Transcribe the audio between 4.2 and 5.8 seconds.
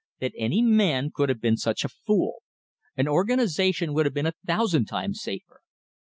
a thousand times safer.